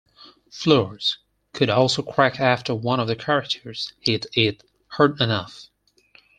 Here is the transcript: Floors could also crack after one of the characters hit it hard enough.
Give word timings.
Floors 0.49 1.19
could 1.53 1.69
also 1.69 2.01
crack 2.01 2.39
after 2.39 2.73
one 2.73 2.99
of 2.99 3.07
the 3.07 3.15
characters 3.15 3.93
hit 4.01 4.25
it 4.33 4.63
hard 4.87 5.21
enough. 5.21 5.67